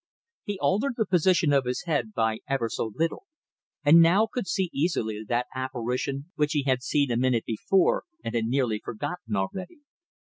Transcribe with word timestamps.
He 0.45 0.57
altered 0.59 0.95
the 0.97 1.05
position 1.05 1.53
of 1.53 1.65
his 1.65 1.83
head 1.85 2.11
by 2.15 2.39
ever 2.49 2.69
so 2.69 2.91
little, 2.95 3.27
and 3.85 4.01
now 4.01 4.25
could 4.25 4.47
see 4.47 4.71
easily 4.73 5.23
that 5.27 5.45
apparition 5.53 6.31
which 6.33 6.53
he 6.53 6.63
had 6.63 6.81
seen 6.81 7.11
a 7.11 7.17
minute 7.17 7.45
before 7.45 8.05
and 8.23 8.33
had 8.33 8.45
nearly 8.45 8.81
forgotten 8.83 9.35
already. 9.35 9.81